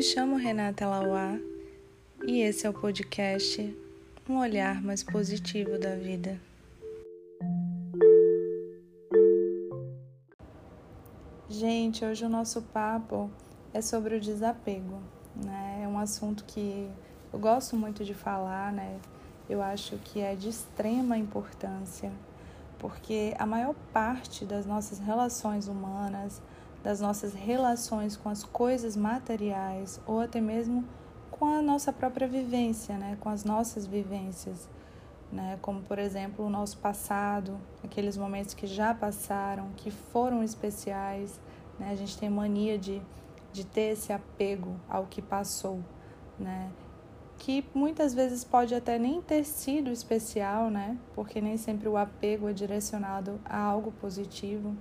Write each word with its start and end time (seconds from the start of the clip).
me 0.00 0.04
chamo 0.04 0.36
Renata 0.36 0.86
Lauá 0.86 1.38
e 2.26 2.40
esse 2.40 2.66
é 2.66 2.70
o 2.70 2.72
podcast 2.72 3.76
Um 4.26 4.38
Olhar 4.38 4.80
Mais 4.82 5.02
Positivo 5.02 5.78
da 5.78 5.94
Vida. 5.94 6.40
Gente, 11.50 12.02
hoje 12.02 12.24
o 12.24 12.30
nosso 12.30 12.62
papo 12.62 13.30
é 13.74 13.82
sobre 13.82 14.16
o 14.16 14.20
desapego, 14.22 15.02
né? 15.36 15.82
É 15.84 15.86
um 15.86 15.98
assunto 15.98 16.44
que 16.46 16.88
eu 17.30 17.38
gosto 17.38 17.76
muito 17.76 18.02
de 18.02 18.14
falar, 18.14 18.72
né? 18.72 18.98
Eu 19.50 19.60
acho 19.60 19.98
que 19.98 20.18
é 20.18 20.34
de 20.34 20.48
extrema 20.48 21.18
importância, 21.18 22.10
porque 22.78 23.34
a 23.38 23.44
maior 23.44 23.74
parte 23.92 24.46
das 24.46 24.64
nossas 24.64 24.98
relações 24.98 25.68
humanas, 25.68 26.40
das 26.82 27.00
nossas 27.00 27.34
relações 27.34 28.16
com 28.16 28.28
as 28.28 28.42
coisas 28.44 28.96
materiais 28.96 30.00
ou 30.06 30.20
até 30.20 30.40
mesmo 30.40 30.84
com 31.30 31.46
a 31.46 31.62
nossa 31.62 31.92
própria 31.92 32.28
vivência, 32.28 32.96
né? 32.96 33.16
com 33.20 33.28
as 33.28 33.44
nossas 33.44 33.86
vivências, 33.86 34.68
né? 35.32 35.58
como 35.62 35.82
por 35.82 35.98
exemplo 35.98 36.44
o 36.44 36.50
nosso 36.50 36.78
passado, 36.78 37.58
aqueles 37.82 38.16
momentos 38.16 38.54
que 38.54 38.66
já 38.66 38.92
passaram, 38.92 39.70
que 39.76 39.90
foram 39.90 40.42
especiais. 40.42 41.40
Né? 41.78 41.90
A 41.90 41.94
gente 41.94 42.18
tem 42.18 42.28
mania 42.28 42.78
de, 42.78 43.00
de 43.52 43.64
ter 43.64 43.92
esse 43.92 44.12
apego 44.12 44.76
ao 44.88 45.06
que 45.06 45.22
passou, 45.22 45.80
né? 46.38 46.70
que 47.38 47.64
muitas 47.74 48.12
vezes 48.12 48.44
pode 48.44 48.74
até 48.74 48.98
nem 48.98 49.22
ter 49.22 49.44
sido 49.44 49.90
especial, 49.90 50.70
né? 50.70 50.98
porque 51.14 51.40
nem 51.40 51.56
sempre 51.56 51.88
o 51.88 51.96
apego 51.96 52.48
é 52.50 52.52
direcionado 52.52 53.40
a 53.46 53.58
algo 53.58 53.92
positivo. 53.92 54.76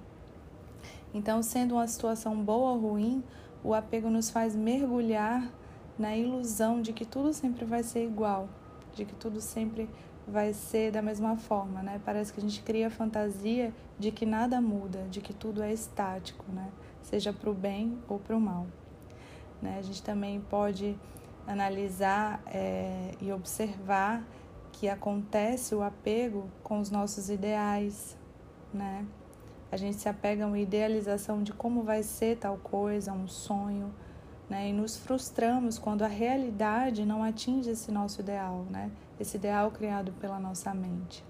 Então, 1.13 1.41
sendo 1.41 1.75
uma 1.75 1.87
situação 1.87 2.35
boa 2.43 2.71
ou 2.71 2.79
ruim, 2.79 3.23
o 3.63 3.73
apego 3.73 4.09
nos 4.09 4.29
faz 4.29 4.55
mergulhar 4.55 5.49
na 5.97 6.15
ilusão 6.15 6.81
de 6.81 6.93
que 6.93 7.05
tudo 7.05 7.33
sempre 7.33 7.65
vai 7.65 7.83
ser 7.83 8.05
igual, 8.05 8.47
de 8.93 9.05
que 9.05 9.15
tudo 9.15 9.41
sempre 9.41 9.89
vai 10.27 10.53
ser 10.53 10.91
da 10.91 11.01
mesma 11.01 11.35
forma, 11.35 11.81
né? 11.81 11.99
Parece 12.05 12.31
que 12.31 12.39
a 12.39 12.43
gente 12.43 12.61
cria 12.61 12.87
a 12.87 12.89
fantasia 12.91 13.73
de 13.97 14.11
que 14.11 14.25
nada 14.25 14.61
muda, 14.61 15.07
de 15.09 15.19
que 15.19 15.33
tudo 15.33 15.61
é 15.63 15.73
estático, 15.73 16.45
né? 16.51 16.69
Seja 17.01 17.33
para 17.33 17.49
o 17.49 17.53
bem 17.53 17.97
ou 18.07 18.19
para 18.19 18.35
o 18.35 18.39
mal. 18.39 18.67
Né? 19.61 19.77
A 19.77 19.81
gente 19.81 20.01
também 20.01 20.39
pode 20.39 20.95
analisar 21.47 22.41
é, 22.45 23.11
e 23.19 23.31
observar 23.31 24.23
que 24.71 24.87
acontece 24.87 25.73
o 25.73 25.81
apego 25.81 26.49
com 26.63 26.79
os 26.79 26.89
nossos 26.89 27.29
ideais, 27.29 28.15
né? 28.73 29.05
A 29.71 29.77
gente 29.77 29.97
se 29.97 30.09
apega 30.09 30.43
a 30.43 30.47
uma 30.47 30.59
idealização 30.59 31.43
de 31.43 31.53
como 31.53 31.83
vai 31.83 32.01
ser 32.01 32.37
tal 32.37 32.57
coisa, 32.57 33.13
um 33.13 33.27
sonho, 33.27 33.93
né? 34.49 34.69
E 34.69 34.73
nos 34.73 34.97
frustramos 34.97 35.77
quando 35.77 36.01
a 36.01 36.07
realidade 36.07 37.05
não 37.05 37.23
atinge 37.23 37.69
esse 37.69 37.91
nosso 37.91 38.21
ideal, 38.21 38.65
né? 38.69 38.89
Esse 39.19 39.37
ideal 39.37 39.69
criado 39.69 40.11
pela 40.13 40.39
nossa 40.39 40.73
mente. 40.73 41.23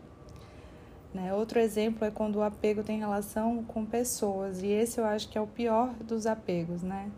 Né? 1.13 1.33
Outro 1.33 1.59
exemplo 1.59 2.05
é 2.05 2.11
quando 2.11 2.37
o 2.37 2.43
apego 2.43 2.83
tem 2.83 2.99
relação 2.99 3.63
com 3.63 3.83
pessoas, 3.83 4.61
e 4.61 4.67
esse 4.67 4.99
eu 4.99 5.05
acho 5.05 5.27
que 5.27 5.37
é 5.37 5.41
o 5.41 5.47
pior 5.47 5.93
dos 5.95 6.27
apegos, 6.27 6.83
né? 6.83 7.11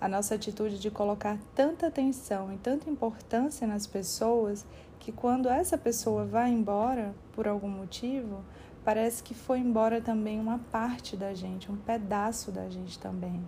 A 0.00 0.08
nossa 0.08 0.34
atitude 0.34 0.78
de 0.78 0.90
colocar 0.90 1.38
tanta 1.54 1.88
atenção 1.88 2.52
e 2.52 2.56
tanta 2.56 2.88
importância 2.88 3.66
nas 3.66 3.86
pessoas 3.86 4.64
que 4.98 5.12
quando 5.12 5.48
essa 5.48 5.76
pessoa 5.76 6.24
vai 6.24 6.50
embora 6.50 7.14
por 7.32 7.48
algum 7.48 7.68
motivo, 7.68 8.44
parece 8.84 9.22
que 9.22 9.34
foi 9.34 9.58
embora 9.58 10.00
também 10.00 10.40
uma 10.40 10.58
parte 10.70 11.16
da 11.16 11.34
gente, 11.34 11.70
um 11.70 11.76
pedaço 11.76 12.50
da 12.50 12.68
gente 12.68 12.98
também, 12.98 13.42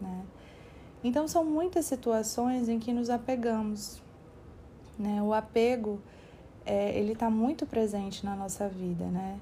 né? 0.00 0.24
Então 1.02 1.28
são 1.28 1.44
muitas 1.44 1.86
situações 1.86 2.68
em 2.68 2.78
que 2.78 2.92
nos 2.92 3.10
apegamos, 3.10 4.02
né? 4.98 5.22
O 5.22 5.32
apego 5.32 6.00
é, 6.66 6.98
ele 6.98 7.12
está 7.12 7.30
muito 7.30 7.66
presente 7.66 8.24
na 8.24 8.34
nossa 8.34 8.68
vida, 8.68 9.04
né? 9.06 9.38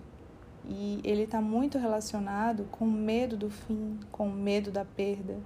E 0.69 1.01
ele 1.05 1.23
está 1.23 1.41
muito 1.41 1.79
relacionado 1.79 2.65
com 2.71 2.85
o 2.85 2.91
medo 2.91 3.37
do 3.37 3.51
fim, 3.51 3.99
com 4.11 4.29
o 4.29 4.33
medo 4.33 4.71
da 4.71 4.85
perda, 4.85 5.39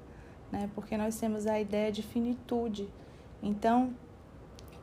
né? 0.51 0.69
Porque 0.75 0.97
nós 0.97 1.19
temos 1.19 1.47
a 1.47 1.61
ideia 1.61 1.93
de 1.93 2.03
finitude. 2.03 2.89
Então, 3.43 3.95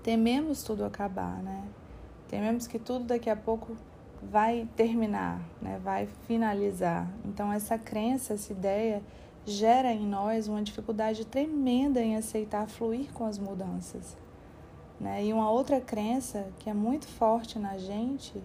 tememos 0.03 0.63
tudo 0.63 0.85
acabar, 0.85 1.41
né? 1.41 1.63
Tememos 2.27 2.67
que 2.67 2.77
tudo 2.77 3.05
daqui 3.05 3.29
a 3.29 3.35
pouco 3.35 3.75
vai 4.21 4.67
terminar, 4.75 5.41
né? 5.61 5.79
vai 5.83 6.07
finalizar. 6.27 7.07
Então, 7.25 7.51
essa 7.51 7.77
crença, 7.77 8.33
essa 8.33 8.51
ideia, 8.51 9.01
gera 9.45 9.93
em 9.93 10.05
nós 10.05 10.47
uma 10.47 10.61
dificuldade 10.61 11.25
tremenda 11.25 12.01
em 12.01 12.15
aceitar 12.15 12.67
fluir 12.67 13.11
com 13.13 13.25
as 13.25 13.37
mudanças. 13.37 14.17
Né? 14.99 15.25
E 15.25 15.33
uma 15.33 15.49
outra 15.49 15.79
crença 15.79 16.47
que 16.59 16.69
é 16.69 16.73
muito 16.73 17.07
forte 17.07 17.59
na 17.59 17.77
gente 17.77 18.41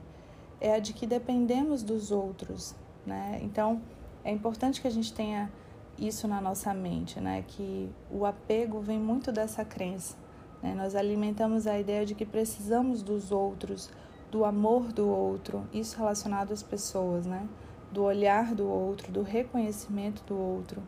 é 0.61 0.75
a 0.75 0.79
de 0.79 0.93
que 0.93 1.07
dependemos 1.07 1.83
dos 1.83 2.13
outros. 2.13 2.75
Né? 3.05 3.41
Então, 3.43 3.83
é 4.25 4.31
importante 4.31 4.81
que 4.81 4.87
a 4.87 4.91
gente 4.91 5.13
tenha 5.13 5.51
isso 5.99 6.29
na 6.29 6.41
nossa 6.41 6.73
mente, 6.73 7.21
né? 7.21 7.45
que 7.49 7.91
o 8.11 8.25
apego 8.25 8.81
vem 8.81 8.99
muito 8.99 9.33
dessa 9.33 9.65
crença. 9.65 10.17
Né? 10.63 10.75
Nós 10.75 10.95
alimentamos 10.95 11.67
a 11.67 11.79
ideia 11.79 12.07
de 12.07 12.15
que 12.15 12.25
precisamos 12.25 13.03
dos 13.03 13.33
outros 13.33 13.91
do 14.33 14.47
amor 14.47 14.91
do 14.91 15.07
outro, 15.07 15.69
isso 15.75 15.99
relacionado 15.99 16.53
às 16.53 16.63
pessoas, 16.63 17.27
né? 17.27 17.47
Do 17.93 18.03
olhar 18.03 18.55
do 18.55 18.67
outro, 18.67 19.13
do 19.13 19.21
reconhecimento 19.21 20.25
do 20.25 20.35
outro, 20.35 20.83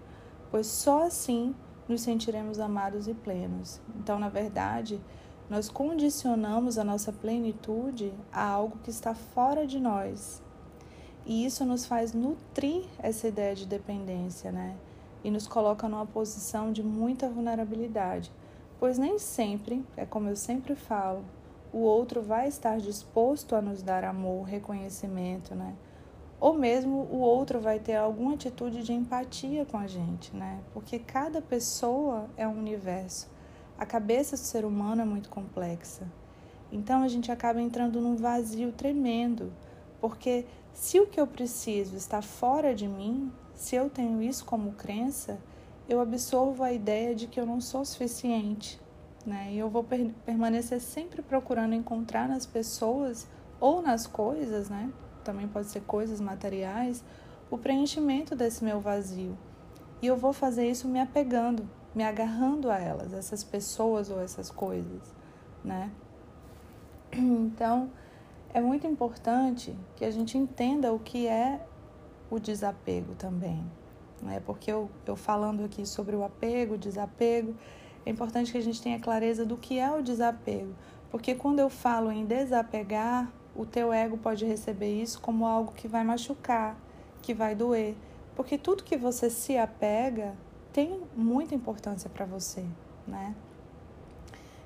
pois 0.50 0.66
só 0.66 1.04
assim 1.06 1.54
nos 1.86 2.00
sentiremos 2.00 2.58
amados 2.58 3.06
e 3.06 3.12
plenos. 3.12 3.82
Então, 3.96 4.18
na 4.18 4.30
verdade, 4.30 4.98
nós 5.50 5.68
condicionamos 5.68 6.78
a 6.78 6.84
nossa 6.84 7.12
plenitude 7.12 8.14
a 8.32 8.42
algo 8.42 8.78
que 8.78 8.88
está 8.88 9.14
fora 9.14 9.66
de 9.66 9.78
nós. 9.78 10.42
E 11.26 11.44
isso 11.44 11.66
nos 11.66 11.84
faz 11.84 12.14
nutrir 12.14 12.86
essa 12.98 13.28
ideia 13.28 13.54
de 13.54 13.66
dependência, 13.66 14.50
né? 14.50 14.74
E 15.22 15.30
nos 15.30 15.46
coloca 15.46 15.86
numa 15.86 16.06
posição 16.06 16.72
de 16.72 16.82
muita 16.82 17.28
vulnerabilidade, 17.28 18.32
pois 18.80 18.96
nem 18.96 19.18
sempre, 19.18 19.84
é 19.98 20.06
como 20.06 20.30
eu 20.30 20.36
sempre 20.36 20.74
falo, 20.74 21.22
o 21.74 21.78
outro 21.78 22.22
vai 22.22 22.46
estar 22.46 22.78
disposto 22.78 23.56
a 23.56 23.60
nos 23.60 23.82
dar 23.82 24.04
amor, 24.04 24.44
reconhecimento, 24.44 25.56
né? 25.56 25.74
Ou 26.38 26.54
mesmo 26.54 27.08
o 27.10 27.18
outro 27.18 27.58
vai 27.60 27.80
ter 27.80 27.96
alguma 27.96 28.34
atitude 28.34 28.84
de 28.84 28.92
empatia 28.92 29.66
com 29.66 29.76
a 29.76 29.88
gente, 29.88 30.34
né? 30.36 30.60
Porque 30.72 31.00
cada 31.00 31.42
pessoa 31.42 32.30
é 32.36 32.46
um 32.46 32.56
universo. 32.56 33.28
A 33.76 33.84
cabeça 33.84 34.36
do 34.36 34.38
ser 34.38 34.64
humano 34.64 35.02
é 35.02 35.04
muito 35.04 35.28
complexa. 35.28 36.06
Então 36.70 37.02
a 37.02 37.08
gente 37.08 37.32
acaba 37.32 37.60
entrando 37.60 38.00
num 38.00 38.14
vazio 38.14 38.70
tremendo, 38.70 39.52
porque 40.00 40.46
se 40.72 41.00
o 41.00 41.08
que 41.08 41.20
eu 41.20 41.26
preciso 41.26 41.96
está 41.96 42.22
fora 42.22 42.72
de 42.72 42.86
mim, 42.86 43.32
se 43.52 43.74
eu 43.74 43.90
tenho 43.90 44.22
isso 44.22 44.44
como 44.44 44.74
crença, 44.74 45.40
eu 45.88 46.00
absorvo 46.00 46.62
a 46.62 46.72
ideia 46.72 47.16
de 47.16 47.26
que 47.26 47.40
eu 47.40 47.44
não 47.44 47.60
sou 47.60 47.84
suficiente, 47.84 48.80
né? 49.26 49.48
E 49.52 49.58
eu 49.58 49.68
vou 49.68 49.82
per 49.82 50.10
permanecer 50.24 50.80
sempre 50.80 51.22
procurando 51.22 51.74
encontrar 51.74 52.28
nas 52.28 52.46
pessoas 52.46 53.26
ou 53.60 53.80
nas 53.80 54.06
coisas, 54.06 54.68
né? 54.68 54.92
Também 55.22 55.48
pode 55.48 55.68
ser 55.68 55.80
coisas 55.82 56.20
materiais, 56.20 57.02
o 57.50 57.56
preenchimento 57.56 58.36
desse 58.36 58.62
meu 58.62 58.80
vazio. 58.80 59.36
E 60.02 60.06
eu 60.06 60.16
vou 60.16 60.32
fazer 60.32 60.68
isso 60.68 60.86
me 60.86 61.00
apegando, 61.00 61.68
me 61.94 62.04
agarrando 62.04 62.70
a 62.70 62.78
elas, 62.78 63.12
essas 63.12 63.42
pessoas 63.42 64.10
ou 64.10 64.20
essas 64.20 64.50
coisas, 64.50 65.14
né? 65.64 65.90
Então, 67.16 67.90
é 68.52 68.60
muito 68.60 68.86
importante 68.86 69.74
que 69.96 70.04
a 70.04 70.10
gente 70.10 70.36
entenda 70.36 70.92
o 70.92 70.98
que 70.98 71.26
é 71.26 71.64
o 72.30 72.38
desapego 72.38 73.14
também, 73.14 73.64
né? 74.20 74.40
Porque 74.44 74.70
eu, 74.70 74.90
eu 75.06 75.16
falando 75.16 75.64
aqui 75.64 75.86
sobre 75.86 76.16
o 76.16 76.24
apego, 76.24 76.74
o 76.74 76.78
desapego, 76.78 77.54
é 78.06 78.10
importante 78.10 78.52
que 78.52 78.58
a 78.58 78.62
gente 78.62 78.82
tenha 78.82 78.98
clareza 78.98 79.44
do 79.44 79.56
que 79.56 79.78
é 79.78 79.90
o 79.90 80.02
desapego, 80.02 80.74
porque 81.10 81.34
quando 81.34 81.58
eu 81.58 81.70
falo 81.70 82.10
em 82.10 82.24
desapegar, 82.24 83.32
o 83.54 83.64
teu 83.64 83.92
ego 83.92 84.18
pode 84.18 84.44
receber 84.44 85.00
isso 85.00 85.20
como 85.20 85.46
algo 85.46 85.72
que 85.72 85.86
vai 85.86 86.04
machucar, 86.04 86.76
que 87.22 87.32
vai 87.32 87.54
doer, 87.54 87.94
porque 88.34 88.58
tudo 88.58 88.82
que 88.82 88.96
você 88.96 89.30
se 89.30 89.56
apega 89.56 90.34
tem 90.72 91.00
muita 91.16 91.54
importância 91.54 92.10
para 92.10 92.26
você, 92.26 92.64
né? 93.06 93.34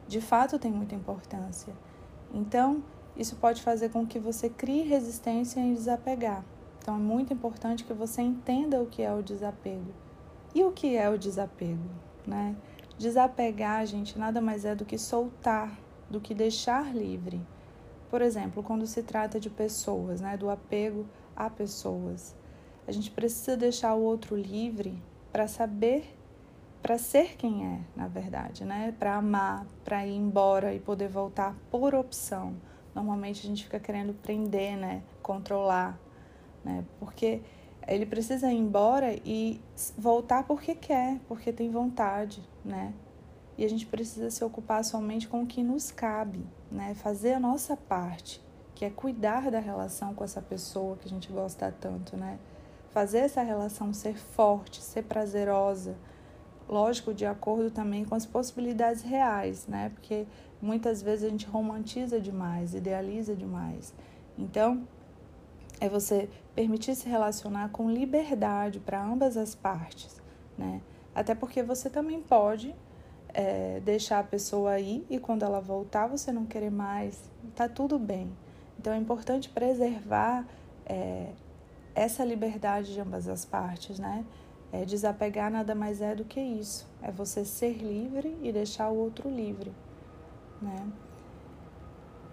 De 0.07 0.23
fato 0.23 0.59
tem 0.59 0.73
muita 0.73 0.95
importância. 0.95 1.75
Então, 2.33 2.83
isso 3.15 3.37
pode 3.37 3.63
fazer 3.63 3.91
com 3.91 4.07
que 4.07 4.19
você 4.19 4.49
crie 4.49 4.83
resistência 4.83 5.61
em 5.61 5.75
desapegar. 5.75 6.43
Então, 6.81 6.97
é 6.97 6.99
muito 6.99 7.33
importante 7.33 7.85
que 7.85 7.93
você 7.93 8.23
entenda 8.23 8.81
o 8.81 8.87
que 8.87 9.03
é 9.03 9.13
o 9.13 9.23
desapego. 9.23 9.93
E 10.55 10.65
o 10.65 10.73
que 10.73 10.97
é 10.97 11.11
o 11.11 11.19
desapego, 11.19 11.91
né? 12.27 12.57
Desapegar, 12.99 13.87
gente, 13.87 14.19
nada 14.19 14.41
mais 14.41 14.65
é 14.65 14.75
do 14.75 14.85
que 14.85 14.99
soltar, 14.99 15.79
do 16.11 16.21
que 16.21 16.35
deixar 16.35 16.95
livre. 16.95 17.41
Por 18.11 18.21
exemplo, 18.21 18.63
quando 18.63 18.87
se 18.87 19.03
trata 19.03 19.39
de 19.39 19.49
pessoas, 19.49 20.21
né, 20.21 20.37
do 20.37 20.51
apego 20.51 21.07
a 21.37 21.49
pessoas, 21.49 22.35
a 22.87 22.93
gente 22.93 23.11
precisa 23.11 23.57
deixar 23.57 23.95
o 23.95 24.03
outro 24.03 24.35
livre 24.35 25.01
para 25.31 25.47
saber 25.47 26.19
para 26.83 26.97
ser 26.97 27.37
quem 27.37 27.67
é, 27.67 27.81
na 27.95 28.09
verdade, 28.09 28.65
né? 28.65 28.95
Para 28.99 29.17
amar, 29.17 29.67
para 29.85 30.07
ir 30.07 30.15
embora 30.15 30.73
e 30.73 30.79
poder 30.79 31.09
voltar 31.09 31.55
por 31.71 31.95
opção. 31.95 32.55
Normalmente 32.95 33.45
a 33.45 33.49
gente 33.49 33.65
fica 33.65 33.81
querendo 33.81 34.15
prender, 34.15 34.77
né? 34.77 35.03
Controlar, 35.23 35.99
né? 36.65 36.85
Porque 36.99 37.43
ele 37.89 38.07
precisa 38.07 38.53
ir 38.53 38.57
embora 38.57 39.15
e 39.25 39.61
voltar 39.97 40.45
porque 40.45 40.75
quer, 40.75 41.19
porque 41.27 41.53
tem 41.53 41.71
vontade, 41.71 42.43
né? 42.65 42.93
E 43.57 43.65
a 43.65 43.69
gente 43.69 43.87
precisa 43.87 44.31
se 44.31 44.45
ocupar 44.45 44.85
somente 44.85 45.27
com 45.27 45.43
o 45.43 45.47
que 45.47 45.63
nos 45.63 45.91
cabe, 45.91 46.45
né? 46.71 46.95
Fazer 46.95 47.33
a 47.33 47.41
nossa 47.41 47.77
parte, 47.77 48.41
que 48.75 48.85
é 48.85 48.91
cuidar 48.91 49.51
da 49.51 49.59
relação 49.59 50.15
com 50.15 50.23
essa 50.23 50.41
pessoa 50.41 50.97
que 50.97 51.07
a 51.07 51.11
gente 51.11 51.33
gosta 51.33 51.75
tanto, 51.81 52.17
né? 52.17 52.39
Fazer 52.91 53.19
essa 53.19 53.43
relação 53.43 53.93
ser 53.93 54.17
forte, 54.17 54.83
ser 54.83 55.05
prazerosa, 55.05 55.97
lógico, 56.69 57.15
de 57.15 57.25
acordo 57.25 57.71
também 57.71 58.05
com 58.05 58.15
as 58.15 58.27
possibilidades 58.27 59.03
reais, 59.03 59.67
né? 59.67 59.91
Porque 59.95 60.27
muitas 60.61 61.03
vezes 61.03 61.25
a 61.25 61.29
gente 61.31 61.47
romantiza 61.47 62.21
demais, 62.21 62.75
idealiza 62.75 63.35
demais. 63.35 63.95
Então, 64.37 64.87
é 65.81 65.89
você 65.89 66.29
permitir 66.55 66.95
se 66.95 67.09
relacionar 67.09 67.71
com 67.71 67.91
liberdade 67.91 68.81
para 68.81 69.03
ambas 69.03 69.37
as 69.37 69.55
partes, 69.55 70.21
né? 70.57 70.81
Até 71.15 71.35
porque 71.35 71.63
você 71.63 71.89
também 71.89 72.21
pode 72.21 72.75
é, 73.35 73.81
deixar 73.81 74.21
a 74.21 74.25
pessoa 74.25 74.73
aí 74.73 75.05
e 75.09 75.19
quando 75.19 75.45
ela 75.45 75.61
voltar 75.61 76.07
você 76.07 76.33
não 76.33 76.47
querer 76.47 76.71
mais, 76.71 77.31
tá 77.55 77.69
tudo 77.69 77.99
bem. 77.99 78.31
Então 78.79 78.93
é 78.93 78.97
importante 78.97 79.49
preservar 79.49 80.47
é, 80.87 81.33
essa 81.95 82.25
liberdade 82.25 82.95
de 82.95 83.01
ambas 83.01 83.29
as 83.29 83.45
partes, 83.45 83.99
né? 83.99 84.25
É, 84.71 84.85
desapegar 84.85 85.51
nada 85.51 85.75
mais 85.75 86.01
é 86.01 86.15
do 86.15 86.25
que 86.25 86.41
isso. 86.41 86.87
É 87.03 87.11
você 87.11 87.45
ser 87.45 87.79
livre 87.79 88.37
e 88.43 88.53
deixar 88.53 88.91
o 88.91 88.97
outro 88.97 89.29
livre, 89.29 89.73
né? 90.61 90.87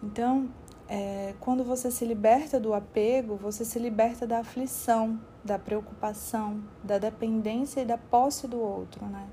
Então, 0.04 0.50
é, 0.88 1.34
quando 1.40 1.64
você 1.64 1.90
se 1.90 2.06
liberta 2.06 2.60
do 2.60 2.74
apego, 2.74 3.36
você 3.36 3.66
se 3.66 3.80
liberta 3.80 4.28
da 4.28 4.40
aflição, 4.40 5.20
da 5.44 5.58
preocupação, 5.58 6.64
da 6.84 6.98
dependência 6.98 7.82
e 7.82 7.86
da 7.86 7.98
posse 7.98 8.48
do 8.48 8.60
outro, 8.60 9.06
né? 9.06 9.28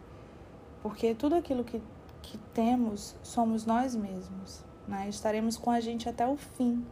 Porque 0.83 1.15
tudo 1.15 1.35
aquilo 1.35 1.63
que, 1.63 1.81
que 2.23 2.39
temos 2.55 3.15
somos 3.23 3.67
nós 3.67 3.95
mesmos, 3.95 4.65
né? 4.89 5.09
Estaremos 5.09 5.57
com 5.57 5.71
a 5.71 5.81
gente 5.81 6.09
até 6.09 6.27
o 6.27 6.37
fim. 6.37 6.85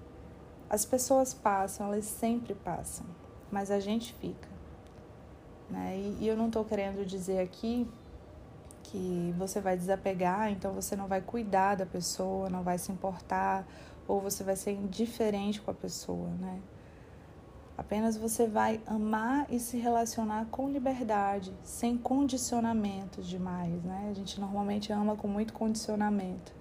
As 0.68 0.84
pessoas 0.84 1.32
passam, 1.34 1.86
elas 1.86 2.04
sempre 2.04 2.54
passam, 2.54 3.06
mas 3.50 3.70
a 3.70 3.80
gente 3.80 4.14
fica. 4.14 4.48
Né? 5.68 5.96
E, 5.98 6.24
e 6.24 6.28
eu 6.28 6.36
não 6.36 6.46
estou 6.46 6.64
querendo 6.64 7.04
dizer 7.04 7.40
aqui 7.40 7.88
que 8.84 9.34
você 9.38 9.60
vai 9.60 9.76
desapegar, 9.76 10.50
então 10.50 10.72
você 10.72 10.96
não 10.96 11.06
vai 11.06 11.20
cuidar 11.20 11.76
da 11.76 11.86
pessoa, 11.86 12.50
não 12.50 12.62
vai 12.62 12.76
se 12.76 12.90
importar, 12.90 13.66
ou 14.06 14.20
você 14.20 14.44
vai 14.44 14.56
ser 14.56 14.72
indiferente 14.72 15.60
com 15.60 15.70
a 15.70 15.74
pessoa, 15.74 16.28
né? 16.40 16.60
Apenas 17.76 18.16
você 18.16 18.46
vai 18.46 18.80
amar 18.86 19.46
e 19.48 19.58
se 19.58 19.78
relacionar 19.78 20.46
com 20.50 20.68
liberdade, 20.68 21.52
sem 21.62 21.96
condicionamentos 21.96 23.26
demais, 23.26 23.82
né? 23.82 24.08
A 24.10 24.14
gente 24.14 24.38
normalmente 24.38 24.92
ama 24.92 25.16
com 25.16 25.26
muito 25.26 25.52
condicionamento. 25.52 26.52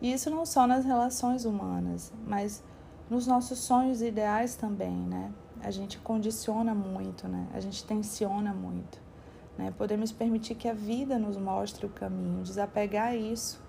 E 0.00 0.12
isso 0.12 0.30
não 0.30 0.46
só 0.46 0.66
nas 0.66 0.84
relações 0.84 1.44
humanas, 1.44 2.12
mas 2.26 2.62
nos 3.10 3.26
nossos 3.26 3.58
sonhos 3.58 4.00
ideais 4.00 4.54
também, 4.54 4.96
né? 4.96 5.30
a 5.62 5.70
gente 5.70 5.98
condiciona 5.98 6.74
muito, 6.74 7.28
né? 7.28 7.46
A 7.52 7.60
gente 7.60 7.84
tensiona 7.84 8.52
muito. 8.52 8.98
Né? 9.58 9.72
Podemos 9.76 10.10
permitir 10.10 10.54
que 10.54 10.68
a 10.68 10.72
vida 10.72 11.18
nos 11.18 11.36
mostre 11.36 11.86
o 11.86 11.88
caminho, 11.88 12.42
desapegar 12.42 13.14
isso 13.14 13.60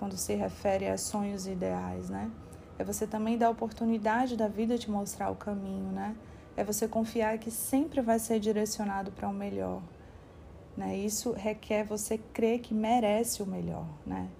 quando 0.00 0.16
se 0.16 0.34
refere 0.34 0.88
a 0.88 0.96
sonhos 0.96 1.46
ideais, 1.46 2.08
né? 2.08 2.30
É 2.78 2.82
você 2.82 3.06
também 3.06 3.36
dar 3.36 3.48
a 3.48 3.50
oportunidade 3.50 4.34
da 4.34 4.48
vida 4.48 4.78
te 4.78 4.90
mostrar 4.90 5.30
o 5.30 5.36
caminho, 5.36 5.92
né? 5.92 6.16
É 6.56 6.64
você 6.64 6.88
confiar 6.88 7.36
que 7.36 7.50
sempre 7.50 8.00
vai 8.00 8.18
ser 8.18 8.40
direcionado 8.40 9.12
para 9.12 9.28
o 9.28 9.32
melhor. 9.34 9.82
Né? 10.74 10.96
Isso 10.96 11.32
requer 11.32 11.84
você 11.84 12.16
crer 12.16 12.60
que 12.60 12.72
merece 12.72 13.42
o 13.42 13.46
melhor, 13.46 13.84
né? 14.06 14.30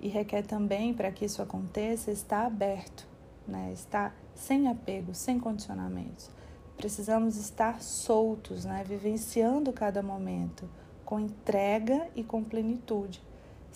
E 0.00 0.08
requer 0.08 0.42
também, 0.42 0.92
para 0.92 1.12
que 1.12 1.24
isso 1.24 1.40
aconteça, 1.40 2.10
estar 2.10 2.44
aberto, 2.44 3.06
né? 3.46 3.70
Estar 3.72 4.12
sem 4.34 4.66
apego, 4.66 5.14
sem 5.14 5.38
condicionamentos. 5.38 6.28
Precisamos 6.76 7.36
estar 7.36 7.80
soltos, 7.80 8.64
né? 8.64 8.84
vivenciando 8.84 9.72
cada 9.72 10.02
momento, 10.02 10.68
com 11.04 11.20
entrega 11.20 12.08
e 12.16 12.24
com 12.24 12.42
plenitude, 12.42 13.22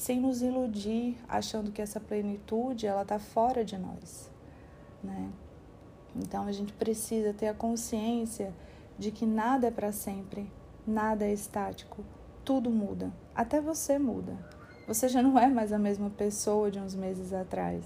sem 0.01 0.19
nos 0.19 0.41
iludir 0.41 1.19
achando 1.29 1.71
que 1.71 1.83
essa 1.83 2.01
plenitude 2.01 2.87
ela 2.87 3.03
está 3.03 3.19
fora 3.19 3.63
de 3.63 3.77
nós. 3.77 4.31
Né? 5.05 5.31
Então 6.17 6.47
a 6.47 6.53
gente 6.53 6.73
precisa 6.73 7.35
ter 7.35 7.49
a 7.49 7.55
consciência 7.55 8.51
de 8.99 9.11
que 9.11 9.27
nada 9.27 9.67
é 9.67 9.71
para 9.71 9.93
sempre, 9.93 10.51
nada 10.87 11.27
é 11.27 11.33
estático, 11.35 12.03
tudo 12.43 12.71
muda, 12.71 13.13
até 13.35 13.61
você 13.61 13.99
muda. 13.99 14.39
Você 14.89 15.07
já 15.07 15.23
não 15.23 15.39
é 15.39 15.49
mais 15.49 15.71
a 15.71 15.79
mesma 15.79 16.09
pessoa 16.09 16.71
de 16.71 16.81
uns 16.81 16.95
meses 16.95 17.35
atrás, 17.35 17.85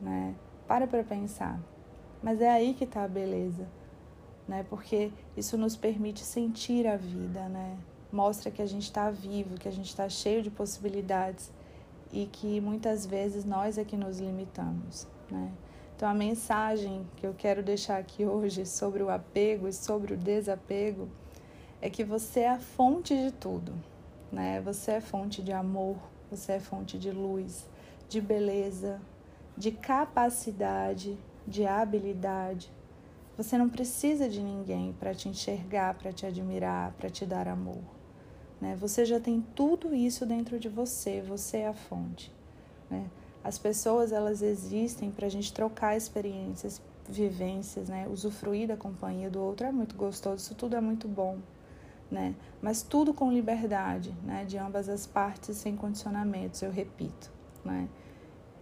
né? 0.00 0.36
Para 0.68 0.86
para 0.86 1.02
pensar. 1.02 1.60
Mas 2.22 2.40
é 2.40 2.48
aí 2.48 2.72
que 2.72 2.84
está 2.84 3.02
a 3.02 3.08
beleza, 3.08 3.66
né? 4.46 4.64
Porque 4.70 5.10
isso 5.36 5.58
nos 5.58 5.74
permite 5.74 6.20
sentir 6.20 6.86
a 6.86 6.96
vida, 6.96 7.48
né? 7.48 7.76
Mostra 8.12 8.50
que 8.50 8.60
a 8.60 8.66
gente 8.66 8.84
está 8.84 9.10
vivo, 9.10 9.58
que 9.58 9.66
a 9.66 9.72
gente 9.72 9.88
está 9.88 10.08
cheio 10.08 10.42
de 10.42 10.50
possibilidades 10.50 11.50
e 12.12 12.26
que 12.26 12.60
muitas 12.60 13.06
vezes 13.06 13.44
nós 13.44 13.78
é 13.78 13.84
que 13.84 13.96
nos 13.96 14.18
limitamos, 14.18 15.08
né? 15.30 15.50
Então 15.96 16.08
a 16.08 16.14
mensagem 16.14 17.06
que 17.16 17.26
eu 17.26 17.32
quero 17.32 17.62
deixar 17.62 17.98
aqui 17.98 18.24
hoje 18.26 18.66
sobre 18.66 19.02
o 19.02 19.08
apego 19.08 19.66
e 19.66 19.72
sobre 19.72 20.14
o 20.14 20.16
desapego 20.16 21.08
é 21.80 21.88
que 21.88 22.04
você 22.04 22.40
é 22.40 22.50
a 22.50 22.58
fonte 22.58 23.16
de 23.16 23.32
tudo, 23.32 23.72
né? 24.30 24.60
Você 24.60 24.92
é 24.92 25.00
fonte 25.00 25.42
de 25.42 25.52
amor, 25.52 25.96
você 26.30 26.52
é 26.52 26.60
fonte 26.60 26.98
de 26.98 27.10
luz, 27.10 27.66
de 28.08 28.20
beleza, 28.20 29.00
de 29.56 29.70
capacidade, 29.70 31.18
de 31.46 31.66
habilidade. 31.66 32.70
Você 33.36 33.56
não 33.56 33.68
precisa 33.68 34.28
de 34.28 34.42
ninguém 34.42 34.92
para 34.92 35.14
te 35.14 35.28
enxergar, 35.28 35.94
para 35.94 36.12
te 36.12 36.26
admirar, 36.26 36.92
para 36.92 37.08
te 37.08 37.24
dar 37.24 37.48
amor. 37.48 38.01
Né? 38.62 38.76
Você 38.76 39.04
já 39.04 39.18
tem 39.18 39.44
tudo 39.56 39.92
isso 39.92 40.24
dentro 40.24 40.56
de 40.56 40.68
você, 40.68 41.20
você 41.20 41.58
é 41.58 41.66
a 41.66 41.74
fonte. 41.74 42.32
Né? 42.88 43.10
As 43.42 43.58
pessoas 43.58 44.12
elas 44.12 44.40
existem 44.40 45.10
para 45.10 45.26
a 45.26 45.28
gente 45.28 45.52
trocar 45.52 45.96
experiências, 45.96 46.80
vivências, 47.08 47.88
né? 47.88 48.06
usufruir 48.08 48.68
da 48.68 48.76
companhia 48.76 49.28
do 49.28 49.42
outro 49.42 49.66
é 49.66 49.72
muito 49.72 49.96
gostoso, 49.96 50.36
isso 50.36 50.54
tudo 50.54 50.76
é 50.76 50.80
muito 50.80 51.08
bom. 51.08 51.38
Né? 52.08 52.36
Mas 52.60 52.82
tudo 52.82 53.12
com 53.12 53.32
liberdade, 53.32 54.14
né? 54.22 54.44
de 54.44 54.56
ambas 54.56 54.88
as 54.88 55.08
partes, 55.08 55.56
sem 55.56 55.74
condicionamentos, 55.74 56.62
eu 56.62 56.70
repito. 56.70 57.32
Né? 57.64 57.88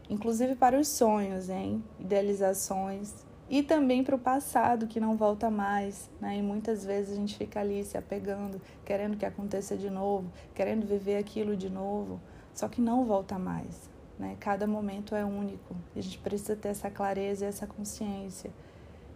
inclusive 0.08 0.56
para 0.56 0.78
os 0.78 0.88
sonhos, 0.88 1.50
hein? 1.50 1.84
idealizações 1.98 3.14
e 3.50 3.64
também 3.64 4.04
para 4.04 4.14
o 4.14 4.18
passado 4.18 4.86
que 4.86 5.00
não 5.00 5.16
volta 5.16 5.50
mais, 5.50 6.08
né? 6.20 6.36
E 6.36 6.42
muitas 6.42 6.84
vezes 6.84 7.12
a 7.12 7.16
gente 7.16 7.36
fica 7.36 7.58
ali 7.58 7.82
se 7.84 7.98
apegando, 7.98 8.62
querendo 8.84 9.16
que 9.16 9.26
aconteça 9.26 9.76
de 9.76 9.90
novo, 9.90 10.32
querendo 10.54 10.86
viver 10.86 11.16
aquilo 11.16 11.56
de 11.56 11.68
novo, 11.68 12.20
só 12.54 12.68
que 12.68 12.80
não 12.80 13.04
volta 13.04 13.40
mais, 13.40 13.90
né? 14.16 14.36
Cada 14.38 14.68
momento 14.68 15.16
é 15.16 15.24
único 15.24 15.74
e 15.96 15.98
a 15.98 16.02
gente 16.02 16.18
precisa 16.18 16.54
ter 16.54 16.68
essa 16.68 16.88
clareza 16.88 17.44
e 17.44 17.48
essa 17.48 17.66
consciência. 17.66 18.52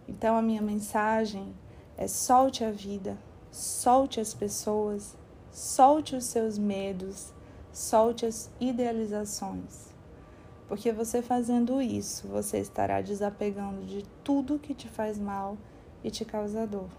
Então 0.05 0.35
a 0.35 0.41
minha 0.41 0.61
mensagem 0.61 1.55
é 1.97 2.05
solte 2.05 2.65
a 2.65 2.71
vida, 2.71 3.17
solte 3.49 4.19
as 4.19 4.33
pessoas, 4.33 5.15
solte 5.49 6.13
os 6.13 6.25
seus 6.25 6.57
medos, 6.57 7.33
solte 7.71 8.25
as 8.25 8.51
idealizações 8.59 9.94
porque 10.67 10.91
você 10.91 11.21
fazendo 11.21 11.81
isso, 11.81 12.27
você 12.27 12.59
estará 12.59 13.01
desapegando 13.01 13.85
de 13.85 14.03
tudo 14.23 14.59
que 14.59 14.73
te 14.73 14.87
faz 14.87 15.17
mal 15.17 15.57
e 16.03 16.09
te 16.09 16.25
causa 16.25 16.65
dor. 16.65 16.89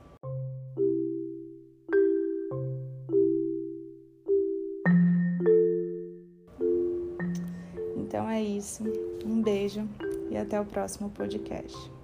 Então 7.97 8.29
é 8.29 8.41
isso. 8.41 8.85
Um 9.25 9.43
beijo 9.43 9.89
e 10.31 10.37
até 10.37 10.61
o 10.61 10.65
próximo 10.65 11.11
podcast. 11.11 11.96